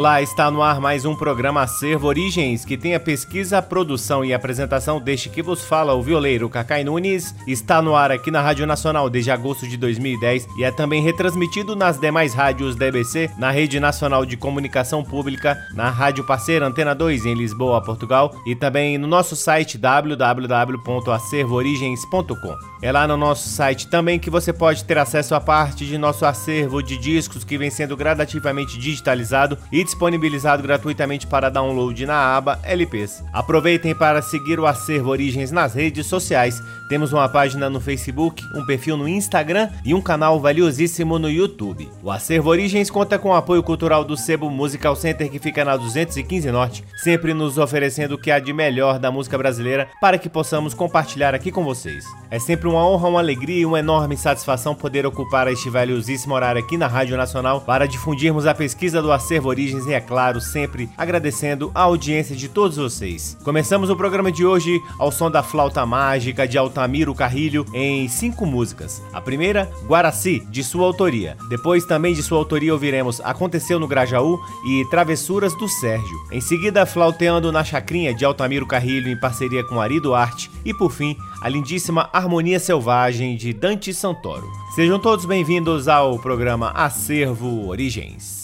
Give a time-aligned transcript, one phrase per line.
[0.00, 4.32] Olá, está no ar mais um programa Acervo Origens, que tem a pesquisa, produção e
[4.32, 7.34] apresentação deste que vos fala o violeiro Cacai Nunes.
[7.46, 11.76] Está no ar aqui na Rádio Nacional desde agosto de 2010 e é também retransmitido
[11.76, 16.94] nas demais rádios da EBC, na Rede Nacional de Comunicação Pública, na Rádio Parceira Antena
[16.94, 22.56] 2 em Lisboa, Portugal e também no nosso site www.acervoorigens.com.
[22.80, 26.24] É lá no nosso site também que você pode ter acesso a parte de nosso
[26.24, 32.58] acervo de discos que vem sendo gradativamente digitalizado e disponibilizado gratuitamente para download na aba
[32.62, 33.24] LPs.
[33.32, 36.62] Aproveitem para seguir o Acervo Origens nas redes sociais.
[36.90, 41.88] Temos uma página no Facebook, um perfil no Instagram e um canal valiosíssimo no YouTube.
[42.02, 45.76] O Acervo Origens conta com o apoio cultural do Sebo Musical Center que fica na
[45.76, 50.28] 215 Norte, sempre nos oferecendo o que há de melhor da música brasileira para que
[50.28, 52.04] possamos compartilhar aqui com vocês.
[52.28, 56.60] É sempre uma honra, uma alegria e uma enorme satisfação poder ocupar este valiosíssimo horário
[56.60, 60.90] aqui na Rádio Nacional para difundirmos a pesquisa do Acervo Origens e, é claro, sempre
[60.98, 63.38] agradecendo a audiência de todos vocês.
[63.44, 68.46] Começamos o programa de hoje ao som da flauta mágica de Altamiro Carrilho em cinco
[68.46, 69.02] músicas.
[69.12, 71.36] A primeira, Guaraci, de sua autoria.
[71.48, 76.18] Depois, também de sua autoria, ouviremos Aconteceu no Grajaú e Travessuras do Sérgio.
[76.32, 80.50] Em seguida, Flauteando na Chacrinha, de Altamiro Carrilho em parceria com Ari Duarte.
[80.64, 84.50] E por fim, a lindíssima Harmonia Selvagem de Dante Santoro.
[84.74, 88.40] Sejam todos bem-vindos ao programa Acervo Origens.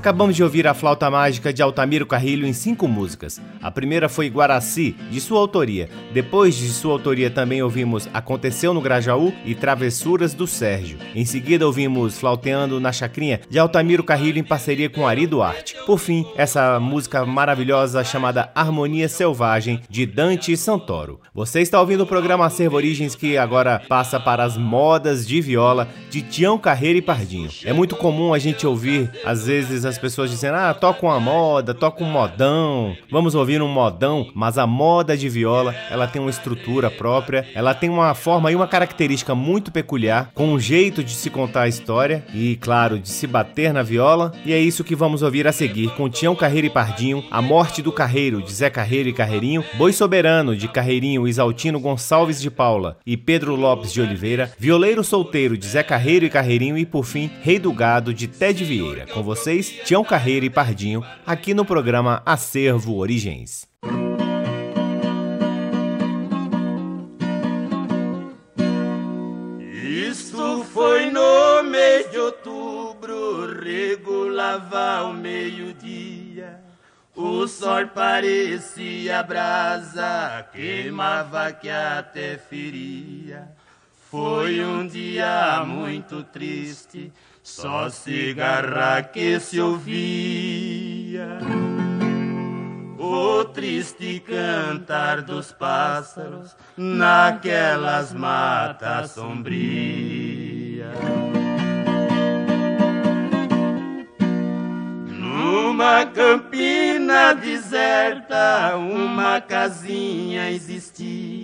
[0.00, 3.38] Acabamos de ouvir a flauta mágica de Altamiro Carrilho em cinco músicas.
[3.60, 5.90] A primeira foi Guaraci, de sua autoria.
[6.10, 10.96] Depois de sua autoria também ouvimos Aconteceu no Grajaú e Travessuras do Sérgio.
[11.14, 15.76] Em seguida ouvimos Flauteando na Chacrinha, de Altamiro Carrilho em parceria com Ari Duarte.
[15.84, 21.20] Por fim, essa música maravilhosa chamada Harmonia Selvagem, de Dante Santoro.
[21.34, 25.86] Você está ouvindo o programa Acervo Origens que agora passa para as modas de viola
[26.08, 27.50] de Tião Carreira e Pardinho.
[27.66, 31.74] É muito comum a gente ouvir, às vezes, as pessoas dizendo: ah, toca uma moda,
[31.74, 36.30] toca um modão, vamos ouvir um modão, mas a moda de viola ela tem uma
[36.30, 41.12] estrutura própria, ela tem uma forma e uma característica muito peculiar, com um jeito de
[41.12, 44.96] se contar a história e, claro, de se bater na viola, e é isso que
[44.96, 48.70] vamos ouvir a seguir com Tião Carreira e Pardinho, A Morte do Carreiro, de Zé
[48.70, 54.00] Carreiro e Carreirinho, Boi Soberano, de Carreirinho Isaltino Gonçalves de Paula e Pedro Lopes de
[54.00, 58.26] Oliveira, Violeiro Solteiro, de Zé Carreiro e Carreirinho e, por fim, Rei do Gado, de
[58.26, 59.06] Ted Vieira.
[59.06, 63.68] Com vocês, Tião Carreira e Pardinho, aqui no programa Acervo Origens.
[69.82, 76.60] Isso foi no mês de outubro, regulava o meio-dia.
[77.14, 83.48] O sol parecia brasa, queimava que até feria.
[84.10, 91.38] Foi um dia muito triste, só cigarra que se ouvia.
[92.98, 100.94] O triste cantar dos pássaros naquelas matas sombrias.
[105.08, 111.39] Numa campina deserta, uma casinha existia.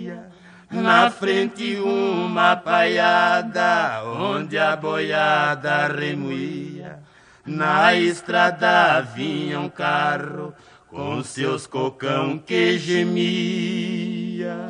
[0.69, 6.99] Na frente uma paiada, onde a boiada remoía.
[7.45, 10.53] Na estrada vinha um carro,
[10.87, 14.67] com seus cocão que gemia.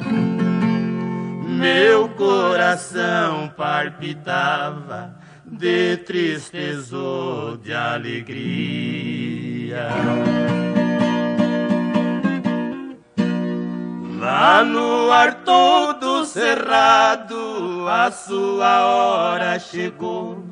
[1.48, 9.08] Meu coração palpitava de tristeza ou de alegria.
[14.28, 20.44] Lá no ar todo cerrado, a sua hora chegou.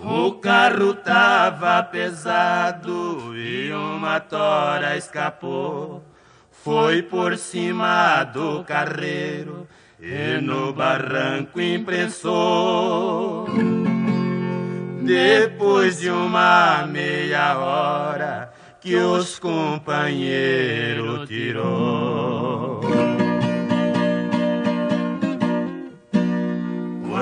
[0.00, 6.02] O carro tava pesado e uma tora escapou.
[6.50, 9.68] Foi por cima do carreiro
[10.00, 13.46] e no barranco impressou.
[15.04, 22.79] Depois de uma meia hora que os companheiros tirou.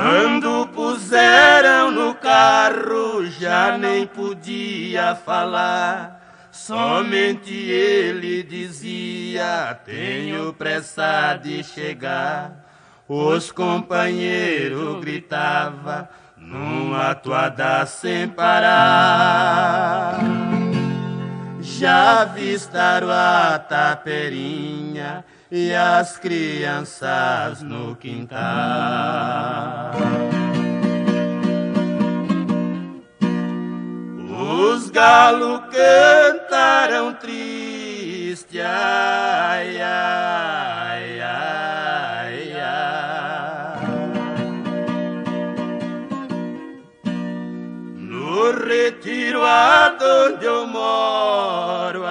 [0.08, 6.48] Quando puseram no carro, já nem podia falar.
[6.50, 12.64] Somente ele dizia: Tenho pressa de chegar.
[13.06, 20.20] Os companheiros gritavam numa toada sem parar.
[21.60, 28.38] Já avistaram a taperinha e as crianças no quintal.
[34.30, 42.98] Os galos cantaram triste, ai, ai, ai, ai.
[47.96, 52.04] No retiro aonde eu moro,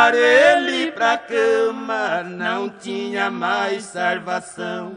[0.00, 4.94] levaram ele pra cama, não tinha mais salvação.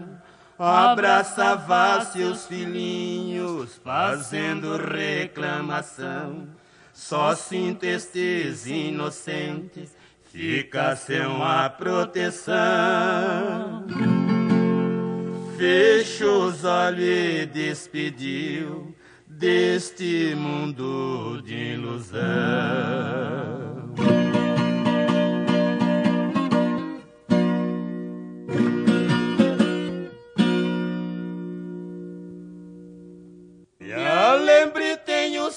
[0.58, 6.48] Abraçava seus filhinhos, fazendo reclamação.
[6.94, 9.94] Só sinto estes inocentes,
[10.32, 12.54] fica sem uma proteção.
[15.58, 18.96] Fechou os olhos e despediu
[19.28, 23.63] deste mundo de ilusão.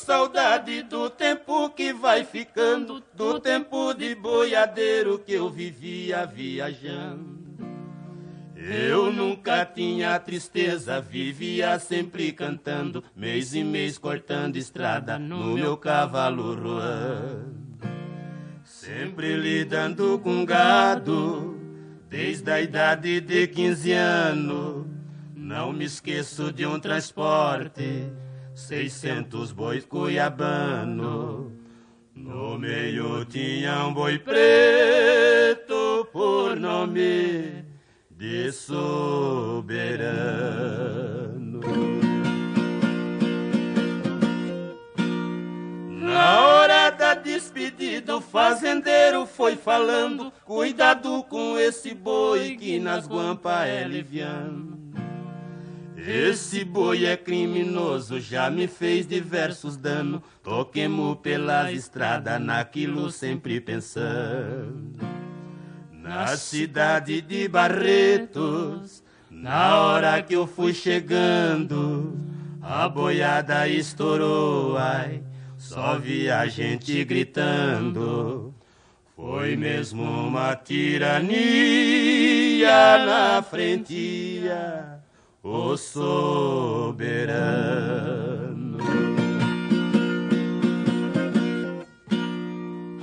[0.07, 7.37] Saudade do tempo que vai ficando, do tempo de boiadeiro que eu vivia viajando.
[8.55, 16.55] Eu nunca tinha tristeza, vivia sempre cantando, mês e mês cortando estrada no meu cavalo
[16.55, 17.67] roando.
[18.65, 21.57] Sempre lidando com gado,
[22.09, 24.87] Desde a idade de 15 anos,
[25.35, 28.09] não me esqueço de um transporte,
[28.57, 31.53] 600 bois cuiabano.
[32.15, 37.67] No meio tinha um boi preto por nome
[38.11, 39.61] de soberano.
[46.01, 53.69] Na hora da despedida, o fazendeiro foi falando: Cuidado com esse boi que nas guampas
[53.69, 54.86] é liviano.
[55.97, 60.21] Esse boi é criminoso, já me fez diversos danos.
[60.43, 65.01] Toquemo pela estrada, naquilo sempre pensando.
[65.91, 72.15] Na cidade de Barretos, na hora que eu fui chegando,
[72.61, 75.23] a boiada estourou, ai,
[75.57, 78.55] só vi a gente gritando.
[79.17, 81.35] Foi mesmo uma tirania
[83.05, 84.43] na frente
[85.47, 87.07] o soberano.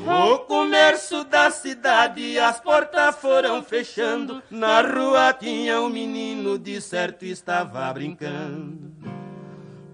[0.05, 4.43] O comércio da cidade, as portas foram fechando.
[4.51, 8.91] Na rua tinha um menino, de certo estava brincando.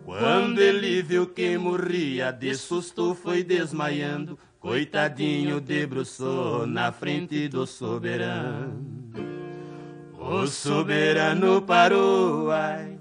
[0.03, 4.39] Quando ele viu que morria, de susto foi desmaiando.
[4.59, 9.29] Coitadinho debruçou na frente do soberano.
[10.32, 13.00] O soberano parou, ai,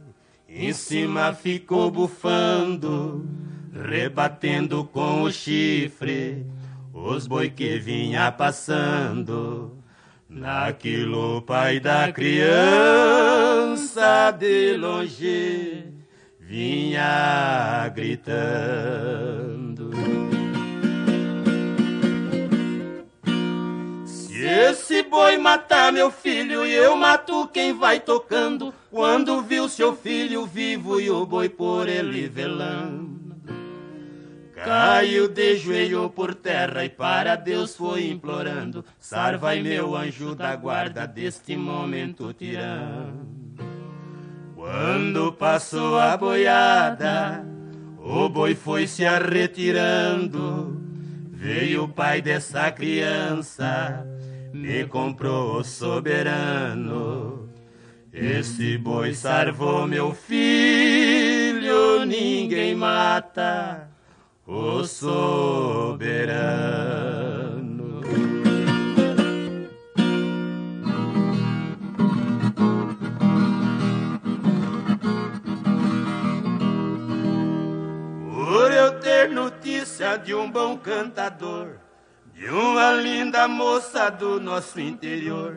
[0.48, 3.28] em cima ficou bufando,
[3.70, 6.46] rebatendo com o chifre
[6.90, 9.76] os boi que vinha passando.
[10.26, 12.60] Naquilo pai da criança
[14.30, 15.92] de longe
[16.40, 19.18] vinha gritando.
[24.58, 28.74] Esse boi matar meu filho e eu mato quem vai tocando.
[28.90, 33.18] Quando viu seu filho vivo e o boi por ele velando.
[34.54, 38.84] Caiu de joelho por terra e para Deus foi implorando.
[38.98, 43.28] Sarvai meu anjo da guarda deste momento tirando.
[44.56, 47.46] Quando passou a boiada,
[47.98, 50.76] o boi foi se arretirando.
[51.30, 54.04] Veio o pai dessa criança
[54.52, 57.48] me comprou o soberano.
[58.12, 63.88] Esse boi salvou meu filho, ninguém mata
[64.46, 65.98] o soberano.
[78.34, 81.87] Por eu ter notícia de um bom cantador
[82.38, 85.56] de uma linda moça do nosso interior.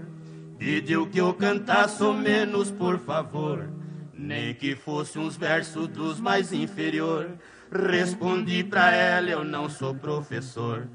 [0.58, 3.70] Pediu que eu cantasse menos, por favor,
[4.12, 7.38] nem que fosse uns versos dos mais inferior.
[7.72, 10.88] Respondi pra ela, eu não sou professor.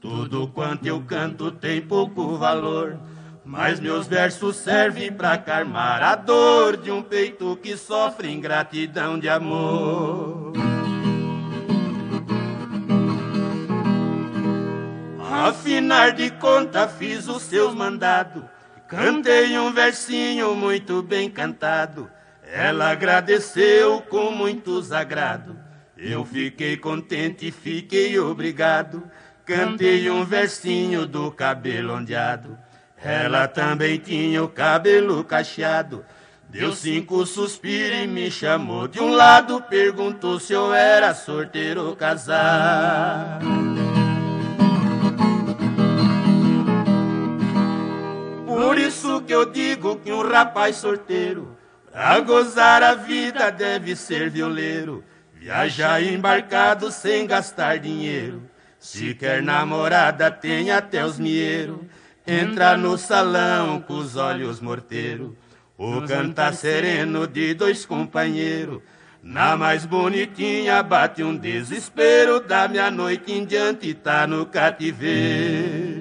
[0.00, 2.98] Tudo quanto eu canto tem pouco valor.
[3.44, 9.28] Mas meus versos servem pra calmar a dor de um peito que sofre ingratidão de
[9.28, 10.73] amor.
[15.44, 18.42] Afinar de conta, fiz os seus mandados.
[18.88, 22.10] Cantei um versinho muito bem cantado.
[22.50, 25.54] Ela agradeceu com muito sagrado.
[25.98, 29.02] Eu fiquei contente, fiquei obrigado.
[29.44, 32.56] Cantei um versinho do cabelo ondeado.
[32.96, 36.06] Ela também tinha o cabelo cacheado.
[36.48, 39.60] Deu cinco suspiros e me chamou de um lado.
[39.60, 43.93] Perguntou se eu era sorteiro ou casado.
[49.24, 51.56] Que eu digo que um rapaz sorteiro,
[51.90, 55.02] pra gozar a vida, deve ser violeiro.
[55.34, 58.42] Viajar embarcado sem gastar dinheiro.
[58.78, 61.78] Se quer namorada, tem até os mieiros.
[62.26, 65.32] Entra no salão com os olhos morteiros.
[65.76, 68.80] O cantar sereno de dois companheiros.
[69.22, 72.40] Na mais bonitinha bate um desespero.
[72.40, 75.93] Da meia-noite em diante tá no cativeiro.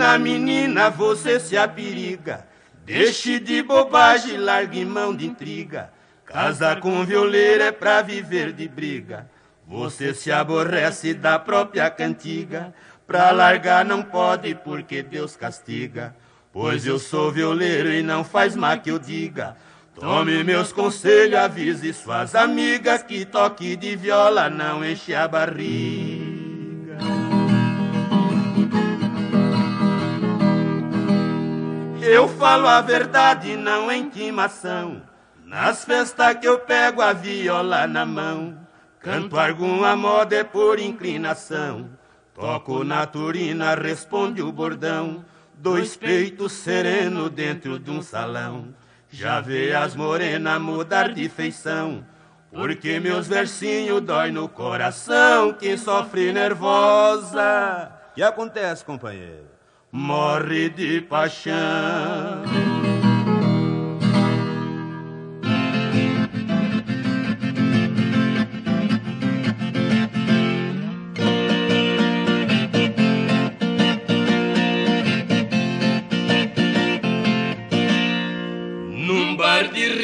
[0.00, 2.46] Menina, menina, você se aperiga.
[2.86, 5.90] Deixe de bobagem, largue mão de intriga.
[6.24, 9.28] Casar com violeiro é pra viver de briga.
[9.68, 12.72] Você se aborrece da própria cantiga.
[13.06, 16.16] Pra largar não pode, porque Deus castiga.
[16.50, 19.54] Pois eu sou violeiro e não faz mal que eu diga.
[19.94, 26.39] Tome meus conselhos, avise suas amigas que toque de viola não enche a barriga.
[32.02, 35.02] Eu falo a verdade, não em intimação.
[35.44, 38.58] Nas festas que eu pego a viola na mão,
[39.00, 41.90] canto alguma moda é por inclinação.
[42.34, 48.74] Toco na turina, responde o bordão, dois peitos sereno dentro de um salão.
[49.10, 52.04] Já vê as morenas mudar de feição,
[52.50, 57.92] porque meus versinhos dói no coração, quem sofre nervosa.
[58.12, 59.49] O que acontece, companheiro?
[59.92, 62.44] Morre de paixão.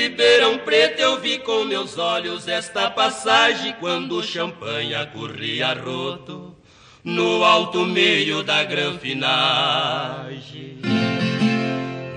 [0.06, 6.45] Ribeirão Preto eu vi com meus olhos esta passagem quando o champanha corria roto
[7.06, 9.16] no alto meio da granfinagem.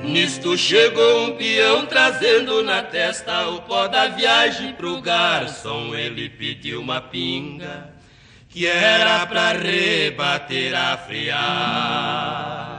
[0.03, 5.93] Nisto chegou um peão trazendo na testa o pó da viagem pro garçom.
[5.93, 7.93] Ele pediu uma pinga
[8.49, 12.78] que era pra rebater a friagem.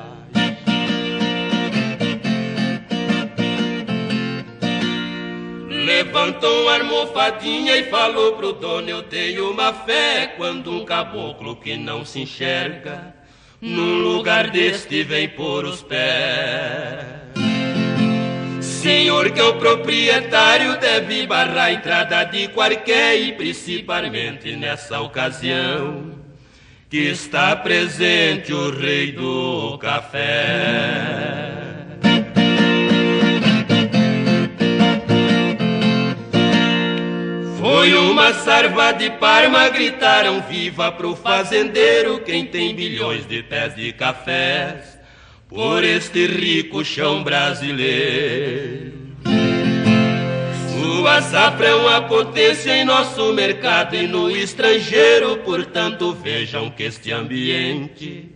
[5.90, 11.76] Levantou uma almofadinha e falou pro dono: Eu tenho uma fé quando um caboclo que
[11.76, 13.14] não se enxerga
[13.61, 17.20] num lugar deste vem por os pés.
[18.62, 26.18] Senhor, que é o proprietário deve barrar a entrada de qualquer e principalmente nessa ocasião
[26.88, 31.60] que está presente o rei do café.
[37.80, 43.90] Foi uma sarva de Parma, gritaram viva pro fazendeiro, quem tem bilhões de pés de
[43.94, 44.98] cafés,
[45.48, 48.92] por este rico chão brasileiro.
[50.78, 57.10] Sua safra é uma potência em nosso mercado e no estrangeiro, portanto vejam que este
[57.12, 58.28] ambiente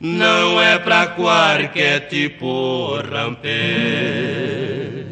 [0.00, 5.05] não é pra qualquer tipo rampeiro.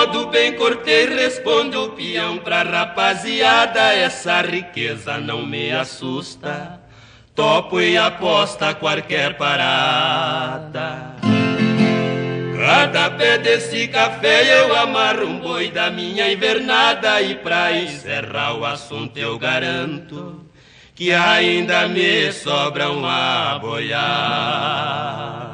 [0.00, 6.80] Modo bem cortês responde o peão pra rapaziada, essa riqueza não me assusta.
[7.34, 11.16] Topo e aposta qualquer parada.
[12.56, 18.64] Cada pé desse café eu amarro um boi da minha invernada e pra encerrar o
[18.64, 20.40] assunto eu garanto
[20.94, 25.49] que ainda me sobra uma boiada.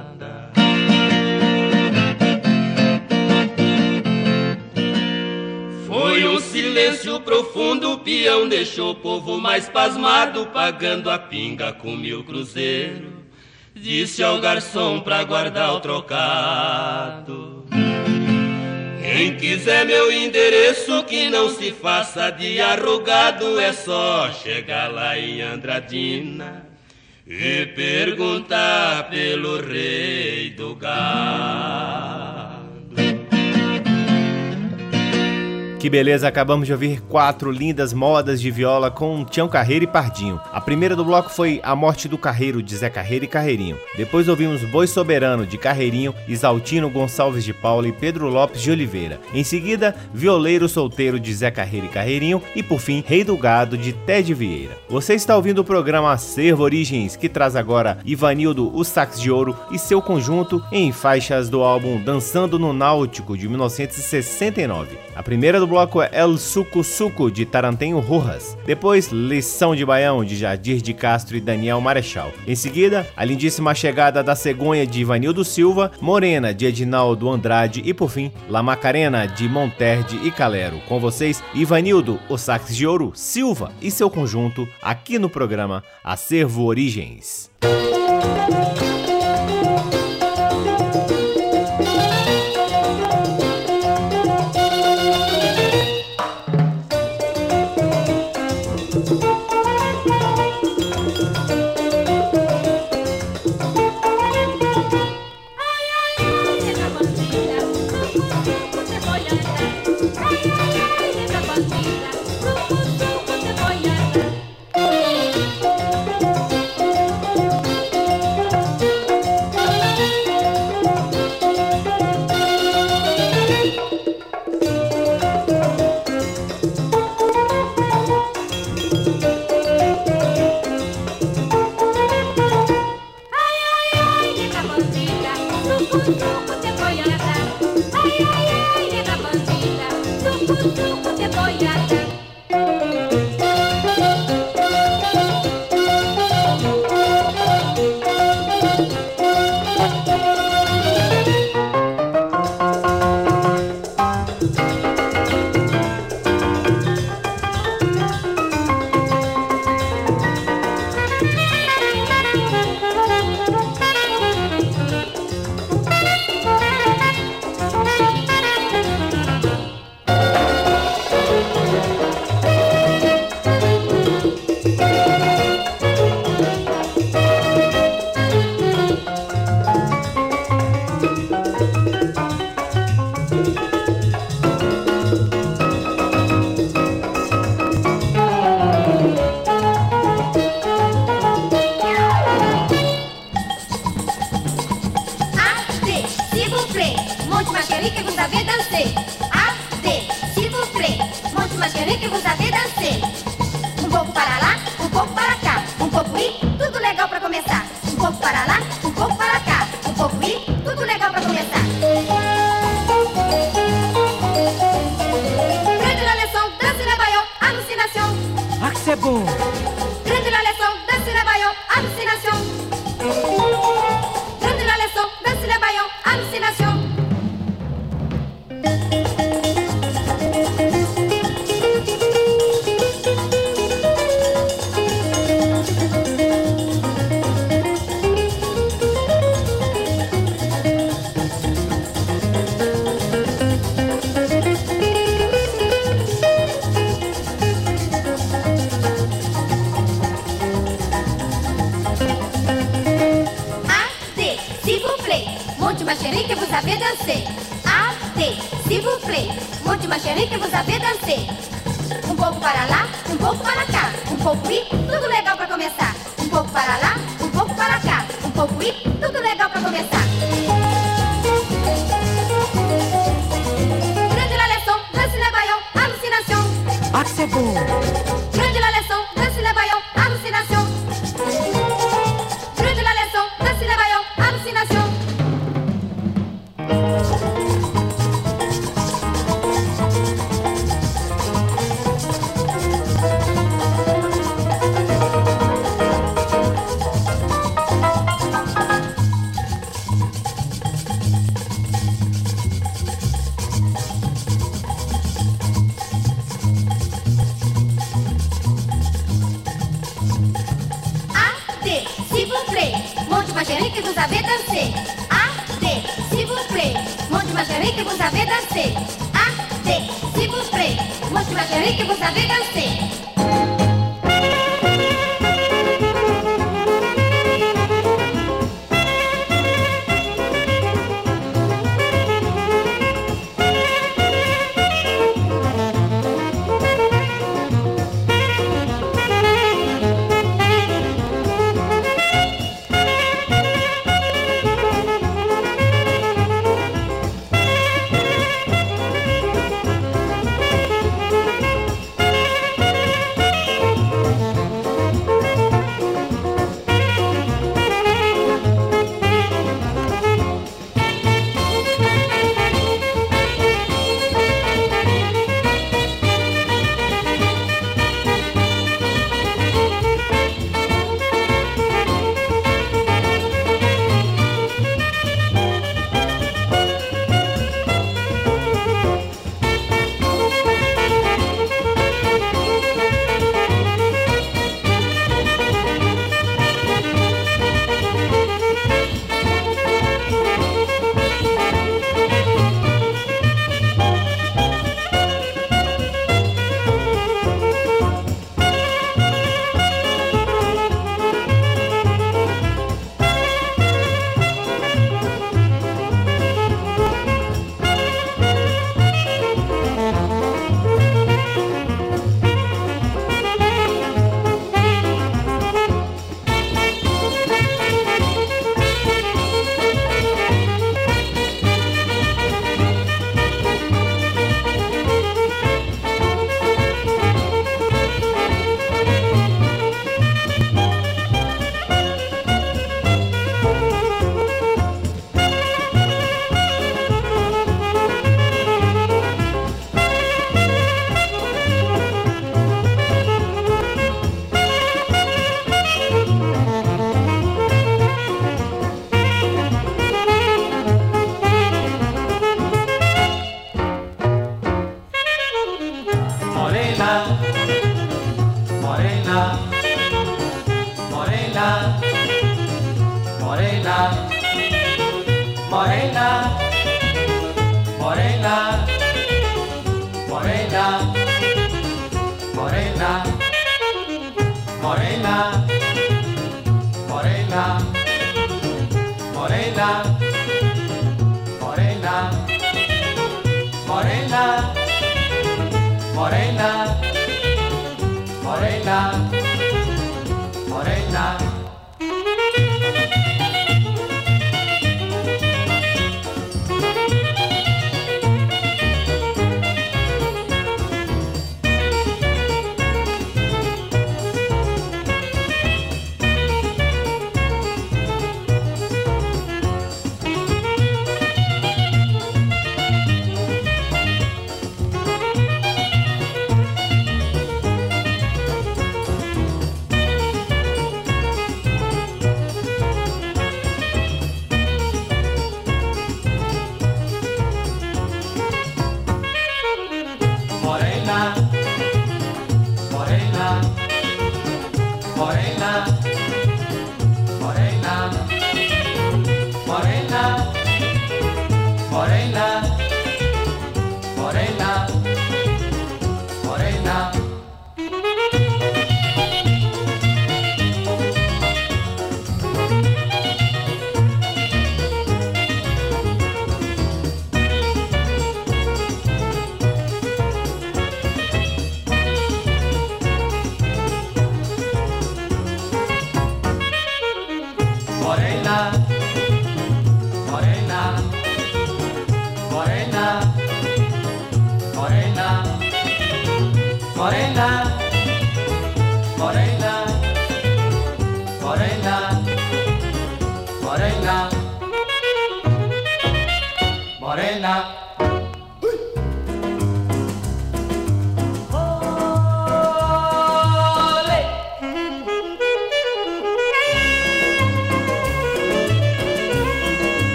[6.77, 13.15] Silêncio profundo, o peão deixou o povo mais pasmado, pagando a pinga com mil cruzeiros.
[13.75, 17.65] Disse ao garçom pra guardar o trocado.
[19.01, 25.41] Quem quiser meu endereço, que não se faça de arrogado, é só chegar lá em
[25.41, 26.69] Andradina
[27.27, 32.26] e perguntar pelo rei do gado.
[35.87, 40.41] Que beleza, acabamos de ouvir quatro lindas modas de viola com Tião Carreiro e Pardinho.
[40.53, 43.79] A primeira do bloco foi A Morte do Carreiro, de Zé Carreiro e Carreirinho.
[43.97, 49.21] Depois ouvimos Boi Soberano, de Carreirinho, Isaltino Gonçalves de Paula e Pedro Lopes de Oliveira.
[49.33, 52.43] Em seguida, Violeiro Solteiro, de Zé Carreiro e Carreirinho.
[52.57, 54.77] E por fim, Rei do Gado, de Ted Vieira.
[54.89, 59.57] Você está ouvindo o programa Acervo Origens, que traz agora Ivanildo, o Sax de Ouro
[59.71, 65.06] e seu conjunto em faixas do álbum Dançando no Náutico, de 1969.
[65.17, 68.55] A primeira do bloco é El Suco Suco, de Tarantenho Rojas.
[68.67, 72.31] Depois, Lição de Baião, de Jadir de Castro e Daniel Marechal.
[72.47, 77.95] Em seguida, a lindíssima chegada da Cegonha, de Ivanildo Silva, Morena, de Edinaldo Andrade e,
[77.95, 80.83] por fim, La Macarena, de Monterde e Calero.
[80.87, 86.65] Com vocês, Ivanildo, o sax de ouro, Silva e seu conjunto, aqui no programa Acervo
[86.65, 87.51] Origens.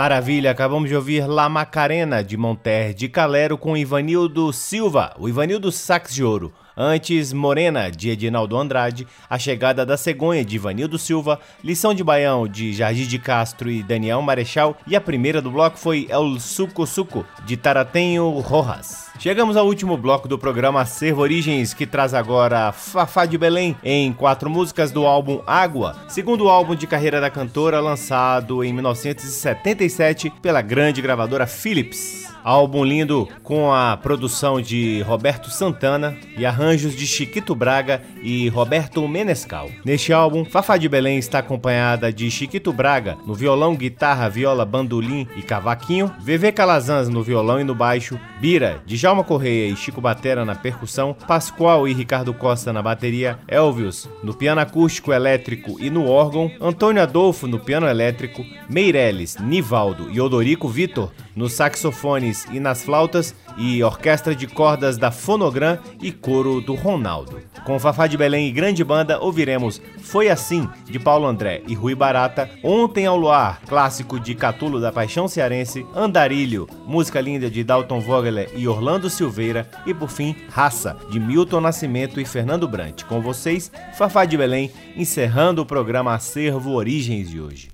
[0.00, 5.70] Maravilha, acabamos de ouvir La Macarena de Monter de Calero com Ivanildo Silva, o Ivanildo
[5.70, 6.54] Sax de Ouro.
[6.74, 12.48] Antes, Morena, de Edinaldo Andrade, A Chegada da Cegonha, de Ivanildo Silva, Lição de Baião,
[12.48, 16.86] de Jardim de Castro e Daniel Marechal, e a primeira do bloco foi El Suco
[16.86, 19.09] Suco, de Taratenho Rojas.
[19.20, 24.14] Chegamos ao último bloco do programa Acervo Origens, que traz agora Fafá de Belém em
[24.14, 30.62] quatro músicas do álbum Água, segundo álbum de carreira da cantora lançado em 1977 pela
[30.62, 32.30] grande gravadora Philips.
[32.42, 39.06] Álbum lindo com a produção de Roberto Santana e arranjos de Chiquito Braga e Roberto
[39.06, 39.70] Menescal.
[39.84, 45.28] Neste álbum, Fafá de Belém está acompanhada de Chiquito Braga no violão, guitarra, viola, bandolim
[45.36, 50.44] e cavaquinho, VV Calazans no violão e no baixo, Bira, Djalma Correia e Chico Batera
[50.44, 56.06] na percussão, Pascoal e Ricardo Costa na bateria, Elvius no piano acústico elétrico e no
[56.08, 62.82] órgão, Antônio Adolfo no piano elétrico, Meirelles, Nivaldo e Odorico Vitor nos saxofones e nas
[62.82, 67.38] flautas e orquestra de cordas da Fonogram e coro do Ronaldo.
[67.64, 71.94] Com Fafá de Belém e grande banda, ouviremos Foi Assim, de Paulo André e Rui
[71.94, 78.00] Barata, Ontem ao Luar, clássico de Catulo da Paixão Cearense, Andarilho, música linda de Dalton
[78.00, 83.04] Vogler e Orlando Silveira, e por fim, Raça, de Milton Nascimento e Fernando Brant.
[83.04, 87.68] Com vocês, Fafá de Belém, encerrando o programa Acervo Origens de hoje.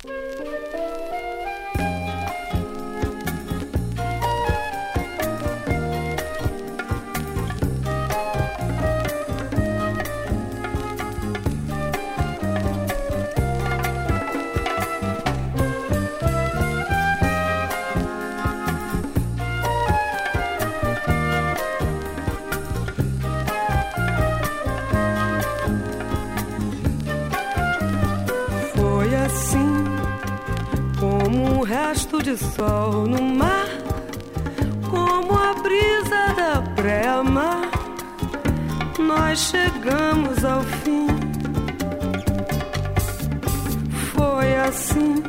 [32.27, 33.69] De sol no mar,
[34.91, 37.71] como a brisa da pré-mar,
[38.99, 41.07] nós chegamos ao fim.
[44.13, 45.23] Foi assim,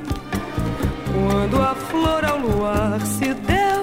[1.13, 3.81] quando a flor ao luar se deu,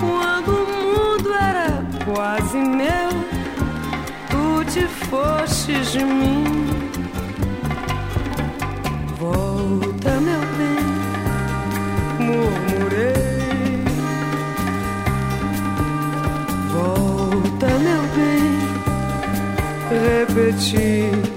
[0.00, 3.10] quando o mundo era quase meu,
[4.28, 6.31] tu te fostes de mim.
[20.24, 21.31] Repeti.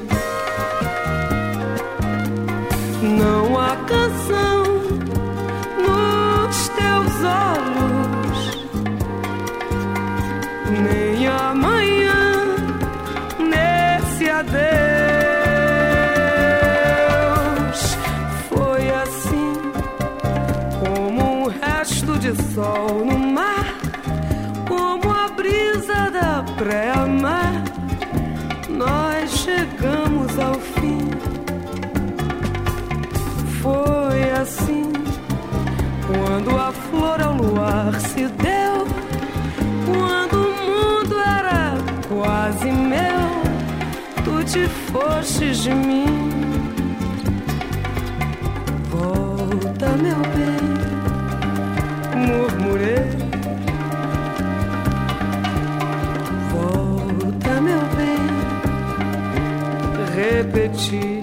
[37.93, 38.87] Se deu,
[39.85, 41.77] quando o mundo era
[42.07, 46.29] quase meu, tu te fostes de mim.
[48.89, 50.85] Volta, meu bem
[52.15, 53.05] murmurei.
[56.51, 58.27] Volta, meu bem,
[60.15, 61.14] repeti.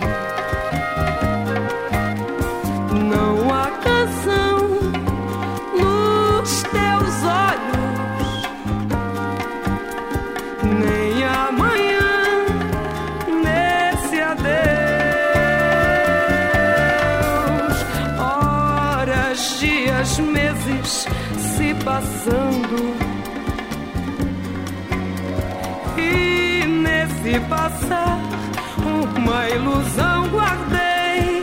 [29.62, 31.40] Ilusão guardei.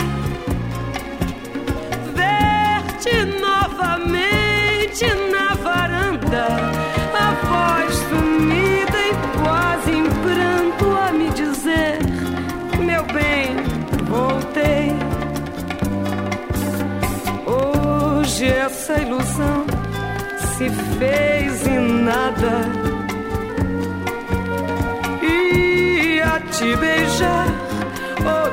[2.15, 6.47] Ver-te novamente na varanda,
[7.13, 11.99] a voz sumida e quase em pranto a me dizer:
[12.79, 13.55] Meu bem,
[14.05, 14.91] voltei.
[17.45, 19.65] Hoje essa ilusão
[20.57, 22.89] se fez em nada.
[25.21, 27.48] E a te beijar,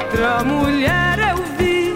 [0.06, 1.94] outra mulher eu vi.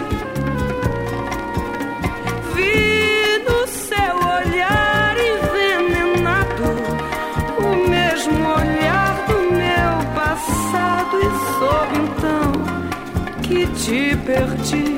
[2.55, 6.71] Vi no seu olhar envenenado
[7.59, 12.53] o mesmo olhar do meu passado, e soube então
[13.43, 14.90] que te perdi.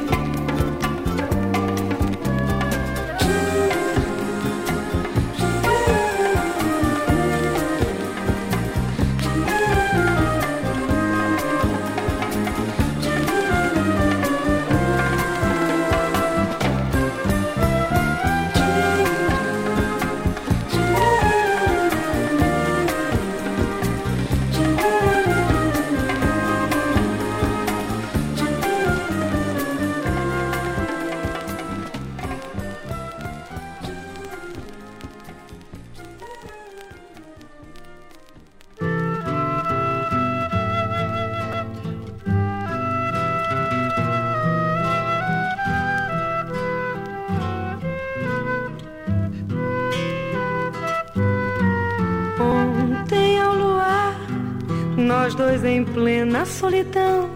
[56.43, 57.31] Plena solidão.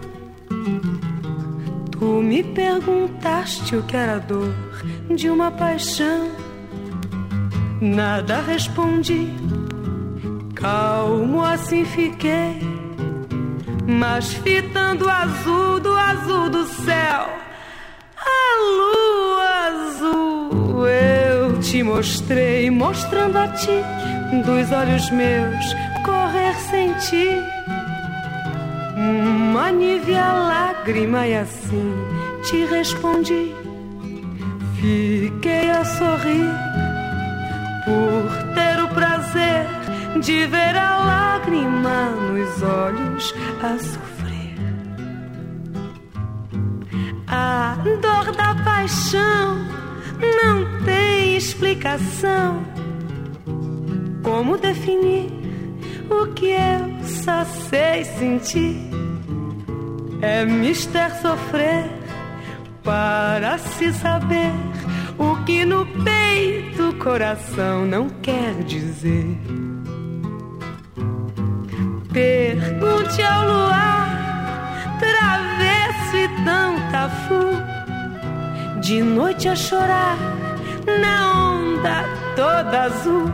[1.91, 4.53] Tu me perguntaste o que era dor
[5.15, 6.29] de uma paixão.
[7.81, 9.27] Nada respondi,
[10.55, 12.59] calmo assim fiquei,
[13.87, 17.29] mas fitando o azul do azul do céu,
[18.17, 23.83] a lua azul eu te mostrei, mostrando a ti
[24.43, 25.65] dos olhos meus
[26.03, 27.56] correr sem ti.
[29.57, 31.91] Uma nívea lágrima e assim
[32.43, 33.55] te respondi.
[34.79, 36.53] Fiquei a sorrir
[37.83, 39.65] por ter o prazer
[40.21, 43.33] de ver a lágrima nos olhos
[43.63, 44.57] a sofrer.
[47.25, 49.57] A dor da paixão
[50.21, 52.63] não tem explicação.
[54.21, 55.31] Como definir
[56.11, 59.06] o que eu só sei sentir?
[60.21, 61.85] É mister sofrer
[62.83, 64.51] para se saber
[65.17, 69.37] o que no peito o coração não quer dizer.
[72.11, 80.17] Pergunte ao luar, travesso e tanta fu, de noite a chorar
[80.99, 82.03] na onda
[82.35, 83.31] toda azul.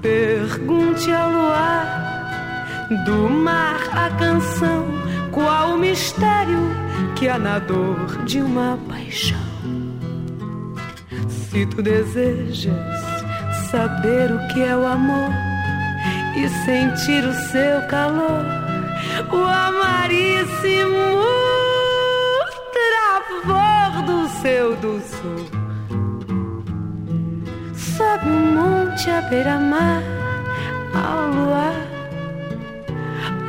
[0.00, 5.01] Pergunte ao luar, do mar a canção,
[5.32, 6.60] qual o mistério
[7.16, 9.38] que há na dor de uma paixão.
[11.28, 13.02] Se tu desejas
[13.70, 15.30] saber o que é o amor
[16.36, 18.44] e sentir o seu calor,
[19.32, 20.92] o amaríssimo
[22.72, 25.62] travor do seu doçor.
[27.74, 30.02] Sobe um monte à beira-mar,
[30.94, 31.91] ao luar,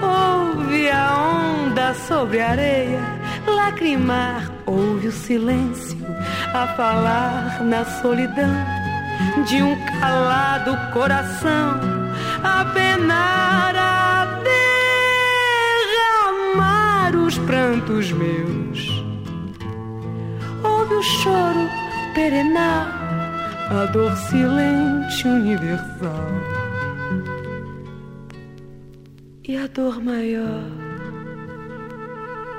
[0.04, 3.01] ouve a onda sobre a areia.
[3.47, 5.97] Lacrimar, ouve o silêncio.
[6.54, 8.54] A falar na solidão
[9.47, 11.80] de um calado coração.
[12.43, 14.41] A penar a
[16.54, 19.04] derramar os prantos meus.
[20.64, 21.70] Ouve o choro
[22.14, 22.88] perenal,
[23.70, 26.53] a dor silente universal
[29.54, 30.64] e a dor maior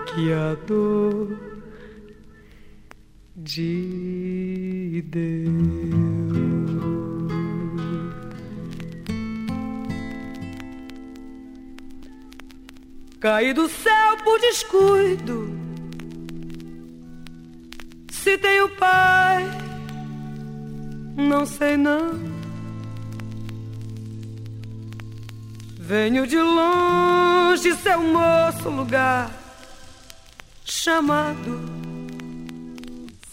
[0.07, 1.37] que a dor
[3.35, 5.51] de Deus.
[13.19, 15.49] Caí do céu por descuido.
[18.13, 19.43] Se tenho pai,
[21.17, 22.34] não sei não.
[25.87, 29.31] Venho de longe, seu moço, lugar
[30.65, 31.61] chamado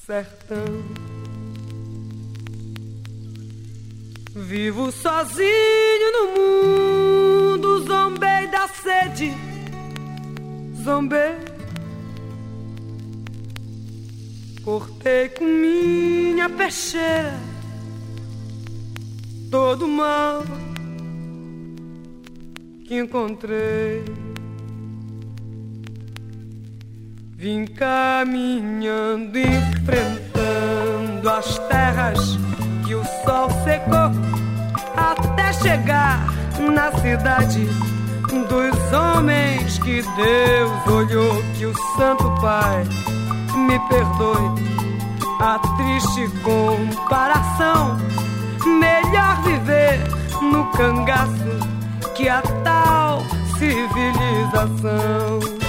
[0.05, 0.83] sertão.
[4.35, 9.33] Vivo sozinho no mundo, zombei da sede,
[10.83, 11.37] zombei.
[14.61, 17.39] Cortei com minha peixeira
[19.49, 20.43] todo mal
[22.91, 24.03] que encontrei.
[27.37, 32.37] Vim caminhando, enfrentando as terras
[32.85, 34.11] que o sol secou,
[34.97, 36.25] até chegar
[36.59, 37.65] na cidade
[38.49, 41.41] dos homens que Deus olhou.
[41.57, 42.83] Que o Santo Pai
[43.55, 44.51] me perdoe
[45.39, 47.97] a triste comparação.
[48.65, 49.97] Melhor viver
[50.41, 51.70] no cangaço
[52.21, 53.23] que a tal
[53.57, 55.60] civilização.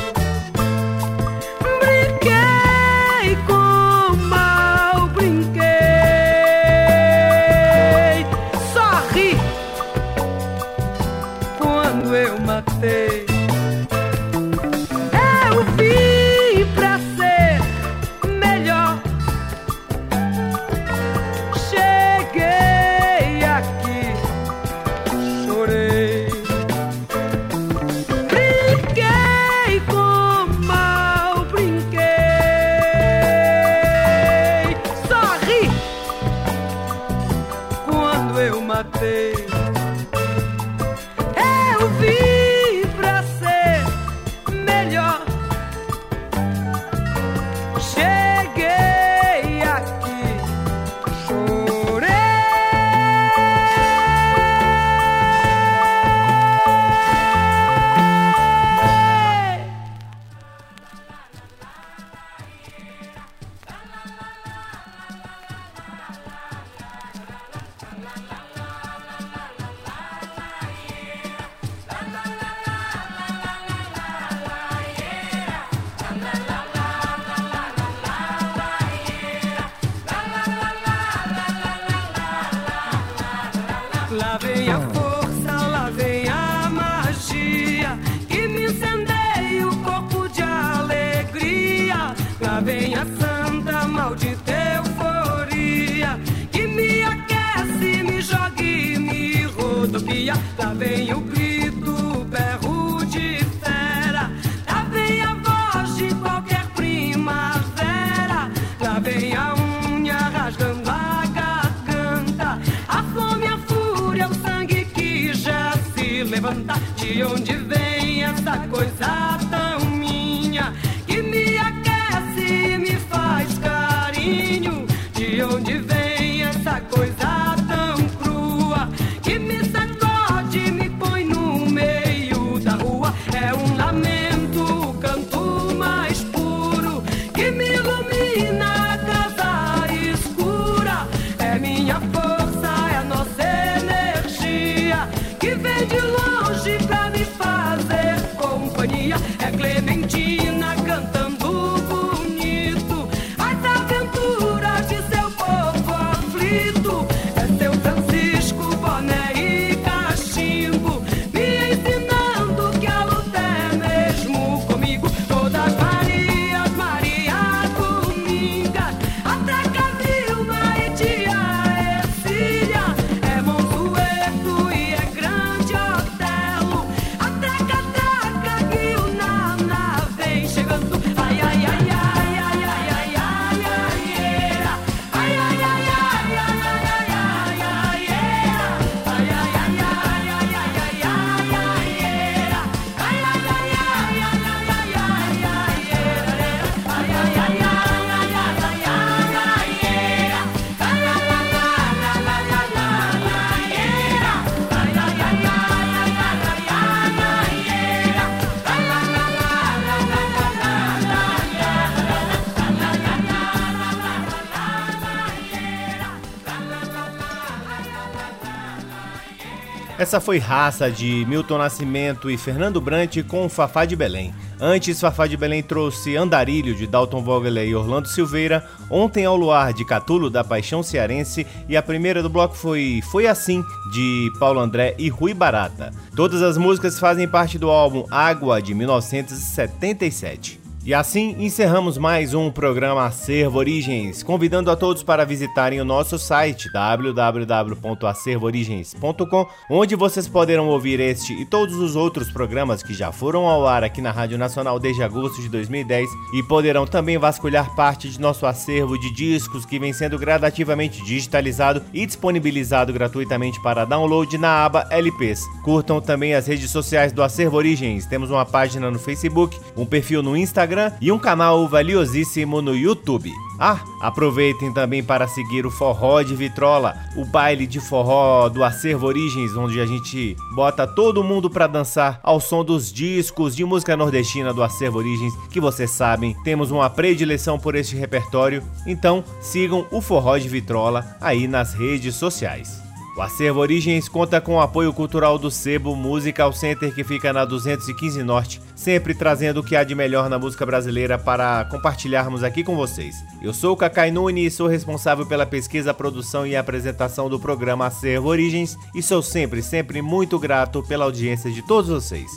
[220.12, 224.34] Essa foi Raça de Milton Nascimento e Fernando Brant com Fafá de Belém.
[224.60, 229.72] Antes, Fafá de Belém trouxe Andarilho de Dalton Vogler e Orlando Silveira, Ontem ao Luar
[229.72, 234.60] de Catulo da Paixão Cearense e a primeira do bloco foi Foi Assim de Paulo
[234.60, 235.94] André e Rui Barata.
[236.14, 240.61] Todas as músicas fazem parte do álbum Água de 1977.
[240.84, 246.18] E assim encerramos mais um programa Acervo Origens, convidando a todos para visitarem o nosso
[246.18, 253.46] site www.acervoorigens.com, onde vocês poderão ouvir este e todos os outros programas que já foram
[253.46, 258.08] ao ar aqui na Rádio Nacional desde agosto de 2010 e poderão também vasculhar parte
[258.08, 264.36] de nosso acervo de discos que vem sendo gradativamente digitalizado e disponibilizado gratuitamente para download
[264.36, 265.46] na aba LPs.
[265.62, 268.04] Curtam também as redes sociais do Acervo Origens.
[268.04, 273.32] Temos uma página no Facebook, um perfil no Instagram e um canal valiosíssimo no YouTube.
[273.58, 279.06] Ah, aproveitem também para seguir o Forró de Vitrola, o baile de forró do Acervo
[279.06, 283.96] Origens, onde a gente bota todo mundo para dançar ao som dos discos de música
[283.96, 288.62] nordestina do Acervo Origens, que vocês sabem, temos uma predileção por este repertório.
[288.86, 292.81] Então, sigam o Forró de Vitrola aí nas redes sociais.
[293.14, 297.44] O Acervo Origens conta com o apoio cultural do Sebo Musical Center, que fica na
[297.44, 302.64] 215 Norte, sempre trazendo o que há de melhor na música brasileira para compartilharmos aqui
[302.64, 303.14] com vocês.
[303.42, 307.86] Eu sou o Cacai Nune e sou responsável pela pesquisa, produção e apresentação do programa
[307.86, 312.30] Acervo Origens e sou sempre, sempre muito grato pela audiência de todos vocês.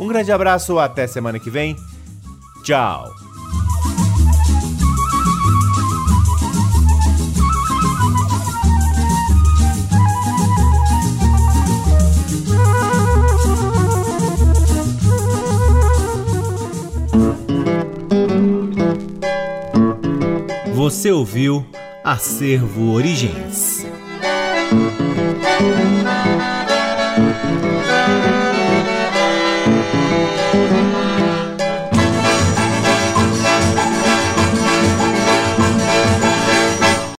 [0.00, 1.76] Um grande abraço, até semana que vem.
[2.64, 3.21] Tchau!
[20.82, 21.64] Você ouviu
[22.02, 23.86] Acervo Origens.